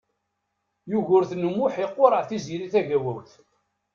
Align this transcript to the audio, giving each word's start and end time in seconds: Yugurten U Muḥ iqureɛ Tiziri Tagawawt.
Yugurten 0.91 1.47
U 1.49 1.51
Muḥ 1.57 1.73
iqureɛ 1.85 2.21
Tiziri 2.29 2.67
Tagawawt. 2.73 3.31